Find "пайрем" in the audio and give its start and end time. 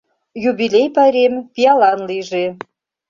0.95-1.33